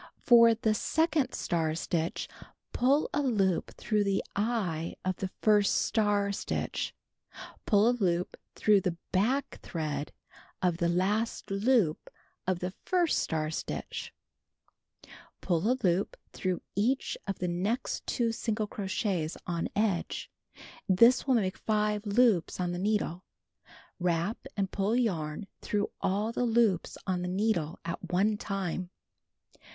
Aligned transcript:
2. 0.17 0.21
For 0.23 0.55
the 0.55 0.73
second 0.73 1.33
star 1.35 1.75
stitch, 1.75 2.27
pull 2.73 3.07
a 3.13 3.21
loop 3.21 3.69
through 3.75 4.03
the 4.03 4.23
"eye" 4.35 4.95
of 5.05 5.17
the 5.17 5.29
first 5.43 5.75
star 5.79 6.31
stitch. 6.31 6.95
Pull 7.67 7.87
a 7.87 7.91
loop 7.91 8.35
through 8.55 8.81
the 8.81 8.97
hack 9.13 9.59
thread 9.61 10.11
of 10.59 10.77
the 10.77 10.89
last 10.89 11.51
loop 11.51 12.09
of 12.47 12.61
the 12.61 12.71
first 12.83 13.19
star 13.19 13.51
stitch. 13.51 14.11
(See 14.11 14.11
"A" 14.11 14.11
in 14.23 15.03
picture 15.03 15.11
below.) 15.11 15.17
Pull 15.61 15.71
a 15.73 15.77
loop 15.83 16.17
through 16.33 16.61
each 16.75 17.15
of 17.27 17.37
the 17.37 17.47
next 17.47 18.07
2 18.07 18.31
single 18.31 18.65
crochets 18.65 19.37
on 19.45 19.69
edge. 19.75 20.31
This 20.89 21.27
will 21.27 21.35
make 21.35 21.57
5 21.59 22.07
loops 22.07 22.59
on 22.59 22.71
the 22.71 22.79
needle. 22.79 23.23
Wrap 23.99 24.47
and 24.57 24.71
pull 24.71 24.95
yarn 24.95 25.45
through 25.61 25.91
all 26.01 26.31
the 26.31 26.45
loops 26.45 26.97
on 27.05 27.21
the 27.21 27.27
needle 27.27 27.77
at 27.85 28.11
one 28.11 28.35
time. 28.37 28.89